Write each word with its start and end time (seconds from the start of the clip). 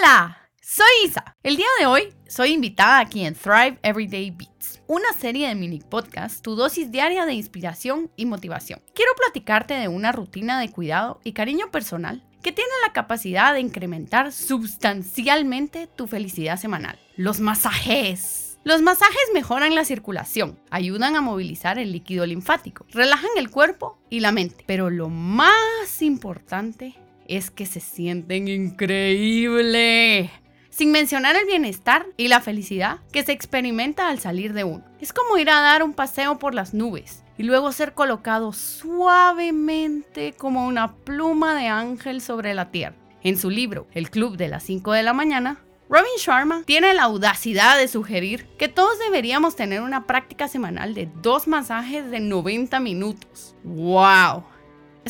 Hola, 0.00 0.48
soy 0.62 0.86
Isa. 1.04 1.36
El 1.42 1.58
día 1.58 1.66
de 1.78 1.84
hoy 1.84 2.14
soy 2.26 2.52
invitada 2.52 3.00
aquí 3.00 3.26
en 3.26 3.34
Thrive 3.34 3.78
Everyday 3.82 4.30
Beats, 4.30 4.80
una 4.86 5.12
serie 5.12 5.48
de 5.48 5.54
mini 5.54 5.80
podcasts, 5.80 6.40
tu 6.40 6.54
dosis 6.54 6.90
diaria 6.90 7.26
de 7.26 7.34
inspiración 7.34 8.10
y 8.16 8.24
motivación. 8.24 8.80
Quiero 8.94 9.12
platicarte 9.14 9.74
de 9.74 9.88
una 9.88 10.10
rutina 10.10 10.58
de 10.58 10.70
cuidado 10.70 11.20
y 11.22 11.32
cariño 11.32 11.70
personal 11.70 12.24
que 12.42 12.52
tiene 12.52 12.70
la 12.86 12.94
capacidad 12.94 13.52
de 13.52 13.60
incrementar 13.60 14.32
sustancialmente 14.32 15.86
tu 15.86 16.06
felicidad 16.06 16.56
semanal. 16.56 16.98
Los 17.16 17.40
masajes. 17.40 18.58
Los 18.64 18.80
masajes 18.80 19.28
mejoran 19.34 19.74
la 19.74 19.84
circulación, 19.84 20.58
ayudan 20.70 21.14
a 21.14 21.20
movilizar 21.20 21.78
el 21.78 21.92
líquido 21.92 22.24
linfático, 22.24 22.86
relajan 22.90 23.30
el 23.36 23.50
cuerpo 23.50 23.98
y 24.08 24.20
la 24.20 24.32
mente, 24.32 24.64
pero 24.66 24.88
lo 24.88 25.10
más 25.10 26.00
importante 26.00 26.94
es 27.26 27.50
que 27.50 27.66
se 27.66 27.80
sienten 27.80 28.48
increíble. 28.48 30.30
Sin 30.70 30.92
mencionar 30.92 31.36
el 31.36 31.46
bienestar 31.46 32.06
y 32.16 32.28
la 32.28 32.40
felicidad 32.40 33.00
que 33.12 33.24
se 33.24 33.32
experimenta 33.32 34.08
al 34.08 34.20
salir 34.20 34.52
de 34.52 34.64
uno. 34.64 34.84
Es 35.00 35.12
como 35.12 35.36
ir 35.36 35.50
a 35.50 35.60
dar 35.60 35.82
un 35.82 35.94
paseo 35.94 36.38
por 36.38 36.54
las 36.54 36.74
nubes 36.74 37.24
y 37.36 37.42
luego 37.42 37.72
ser 37.72 37.94
colocado 37.94 38.52
suavemente 38.52 40.32
como 40.32 40.66
una 40.66 40.94
pluma 40.94 41.54
de 41.54 41.66
ángel 41.66 42.20
sobre 42.20 42.54
la 42.54 42.70
tierra. 42.70 42.96
En 43.22 43.36
su 43.36 43.50
libro 43.50 43.86
El 43.92 44.10
Club 44.10 44.36
de 44.36 44.48
las 44.48 44.62
5 44.62 44.92
de 44.92 45.02
la 45.02 45.12
mañana, 45.12 45.58
Robin 45.90 46.12
Sharma 46.18 46.62
tiene 46.64 46.94
la 46.94 47.02
audacidad 47.02 47.76
de 47.76 47.88
sugerir 47.88 48.46
que 48.58 48.68
todos 48.68 48.98
deberíamos 49.00 49.56
tener 49.56 49.82
una 49.82 50.06
práctica 50.06 50.46
semanal 50.46 50.94
de 50.94 51.08
dos 51.20 51.48
masajes 51.48 52.10
de 52.12 52.20
90 52.20 52.78
minutos. 52.78 53.56
¡Wow! 53.64 54.44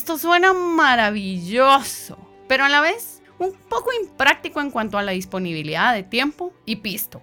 Esto 0.00 0.16
suena 0.16 0.54
maravilloso, 0.54 2.16
pero 2.48 2.64
a 2.64 2.70
la 2.70 2.80
vez 2.80 3.20
un 3.38 3.52
poco 3.52 3.90
impráctico 3.92 4.62
en 4.62 4.70
cuanto 4.70 4.96
a 4.96 5.02
la 5.02 5.12
disponibilidad 5.12 5.92
de 5.92 6.02
tiempo 6.02 6.54
y 6.64 6.76
pisto. 6.76 7.20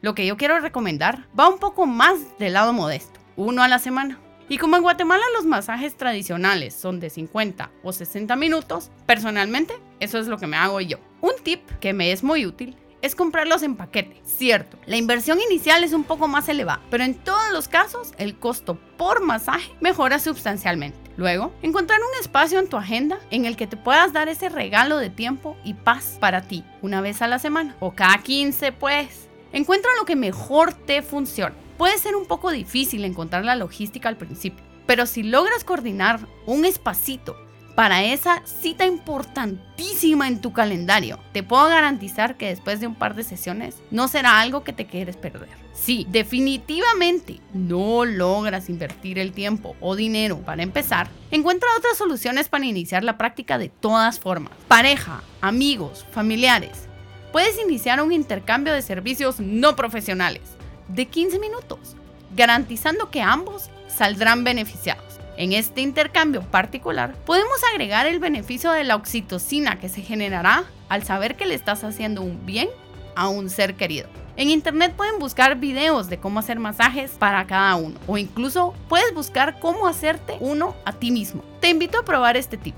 Lo 0.00 0.14
que 0.14 0.24
yo 0.24 0.36
quiero 0.36 0.60
recomendar 0.60 1.26
va 1.38 1.48
un 1.48 1.58
poco 1.58 1.86
más 1.86 2.38
del 2.38 2.52
lado 2.52 2.72
modesto, 2.72 3.18
uno 3.34 3.64
a 3.64 3.68
la 3.68 3.80
semana. 3.80 4.16
Y 4.48 4.58
como 4.58 4.76
en 4.76 4.82
Guatemala 4.82 5.24
los 5.34 5.44
masajes 5.44 5.96
tradicionales 5.96 6.72
son 6.72 7.00
de 7.00 7.10
50 7.10 7.68
o 7.82 7.92
60 7.92 8.36
minutos, 8.36 8.92
personalmente 9.04 9.74
eso 9.98 10.20
es 10.20 10.28
lo 10.28 10.38
que 10.38 10.46
me 10.46 10.56
hago 10.56 10.80
yo. 10.80 10.98
Un 11.20 11.32
tip 11.42 11.68
que 11.80 11.92
me 11.94 12.12
es 12.12 12.22
muy 12.22 12.46
útil 12.46 12.76
es 13.02 13.16
comprarlos 13.16 13.64
en 13.64 13.74
paquete. 13.74 14.22
Cierto, 14.24 14.78
la 14.86 14.96
inversión 14.96 15.40
inicial 15.40 15.82
es 15.82 15.92
un 15.92 16.04
poco 16.04 16.28
más 16.28 16.48
elevada, 16.48 16.80
pero 16.92 17.02
en 17.02 17.14
todos 17.14 17.50
los 17.52 17.66
casos 17.66 18.12
el 18.18 18.38
costo 18.38 18.78
por 18.96 19.20
masaje 19.20 19.72
mejora 19.80 20.20
sustancialmente. 20.20 21.07
Luego, 21.18 21.52
encontrar 21.62 21.98
un 21.98 22.20
espacio 22.20 22.60
en 22.60 22.68
tu 22.68 22.76
agenda 22.76 23.18
en 23.32 23.44
el 23.44 23.56
que 23.56 23.66
te 23.66 23.76
puedas 23.76 24.12
dar 24.12 24.28
ese 24.28 24.48
regalo 24.48 24.98
de 24.98 25.10
tiempo 25.10 25.56
y 25.64 25.74
paz 25.74 26.16
para 26.20 26.42
ti, 26.42 26.62
una 26.80 27.00
vez 27.00 27.22
a 27.22 27.26
la 27.26 27.40
semana 27.40 27.74
o 27.80 27.90
cada 27.90 28.18
15 28.18 28.70
pues. 28.70 29.28
Encuentra 29.52 29.90
lo 29.98 30.04
que 30.04 30.14
mejor 30.14 30.72
te 30.72 31.02
funciona. 31.02 31.56
Puede 31.76 31.98
ser 31.98 32.14
un 32.14 32.24
poco 32.24 32.52
difícil 32.52 33.04
encontrar 33.04 33.44
la 33.44 33.56
logística 33.56 34.08
al 34.08 34.16
principio, 34.16 34.64
pero 34.86 35.06
si 35.06 35.24
logras 35.24 35.64
coordinar 35.64 36.20
un 36.46 36.64
espacito 36.64 37.36
para 37.78 38.02
esa 38.02 38.42
cita 38.44 38.86
importantísima 38.86 40.26
en 40.26 40.40
tu 40.40 40.52
calendario. 40.52 41.20
Te 41.30 41.44
puedo 41.44 41.68
garantizar 41.68 42.36
que 42.36 42.48
después 42.48 42.80
de 42.80 42.88
un 42.88 42.96
par 42.96 43.14
de 43.14 43.22
sesiones 43.22 43.76
no 43.92 44.08
será 44.08 44.40
algo 44.40 44.64
que 44.64 44.72
te 44.72 44.86
quieres 44.86 45.16
perder. 45.16 45.50
Si 45.74 46.04
definitivamente 46.10 47.40
no 47.54 48.04
logras 48.04 48.68
invertir 48.68 49.20
el 49.20 49.30
tiempo 49.30 49.76
o 49.80 49.94
dinero 49.94 50.38
para 50.38 50.64
empezar, 50.64 51.08
encuentra 51.30 51.68
otras 51.78 51.96
soluciones 51.96 52.48
para 52.48 52.66
iniciar 52.66 53.04
la 53.04 53.16
práctica 53.16 53.58
de 53.58 53.68
todas 53.68 54.18
formas. 54.18 54.54
Pareja, 54.66 55.22
amigos, 55.40 56.04
familiares. 56.10 56.88
Puedes 57.30 57.60
iniciar 57.62 58.02
un 58.02 58.10
intercambio 58.10 58.72
de 58.72 58.82
servicios 58.82 59.38
no 59.38 59.76
profesionales 59.76 60.42
de 60.88 61.06
15 61.06 61.38
minutos, 61.38 61.94
garantizando 62.34 63.12
que 63.12 63.22
ambos 63.22 63.70
saldrán 63.86 64.42
beneficiados. 64.42 65.07
En 65.38 65.52
este 65.52 65.82
intercambio 65.82 66.42
particular, 66.42 67.14
podemos 67.24 67.62
agregar 67.72 68.08
el 68.08 68.18
beneficio 68.18 68.72
de 68.72 68.82
la 68.82 68.96
oxitocina 68.96 69.78
que 69.78 69.88
se 69.88 70.02
generará 70.02 70.64
al 70.88 71.04
saber 71.04 71.36
que 71.36 71.46
le 71.46 71.54
estás 71.54 71.84
haciendo 71.84 72.22
un 72.22 72.44
bien 72.44 72.68
a 73.14 73.28
un 73.28 73.48
ser 73.48 73.76
querido. 73.76 74.08
En 74.34 74.50
internet 74.50 74.94
pueden 74.96 75.20
buscar 75.20 75.56
videos 75.60 76.08
de 76.08 76.18
cómo 76.18 76.40
hacer 76.40 76.58
masajes 76.58 77.12
para 77.12 77.46
cada 77.46 77.76
uno 77.76 78.00
o 78.08 78.18
incluso 78.18 78.74
puedes 78.88 79.14
buscar 79.14 79.60
cómo 79.60 79.86
hacerte 79.86 80.36
uno 80.40 80.74
a 80.84 80.92
ti 80.92 81.12
mismo. 81.12 81.44
Te 81.60 81.68
invito 81.68 82.00
a 82.00 82.04
probar 82.04 82.36
este 82.36 82.56
tip. 82.56 82.74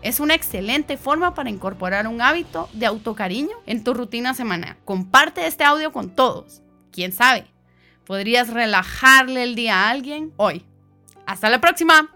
Es 0.00 0.20
una 0.20 0.36
excelente 0.36 0.96
forma 0.96 1.34
para 1.34 1.50
incorporar 1.50 2.06
un 2.06 2.22
hábito 2.22 2.68
de 2.72 2.86
autocariño 2.86 3.56
en 3.66 3.82
tu 3.82 3.94
rutina 3.94 4.32
semanal. 4.32 4.76
Comparte 4.84 5.44
este 5.44 5.64
audio 5.64 5.90
con 5.90 6.10
todos. 6.10 6.62
¿Quién 6.92 7.10
sabe? 7.10 7.46
Podrías 8.04 8.50
relajarle 8.50 9.42
el 9.42 9.56
día 9.56 9.82
a 9.82 9.90
alguien 9.90 10.32
hoy. 10.36 10.64
Hasta 11.26 11.50
la 11.50 11.60
próxima. 11.60 12.15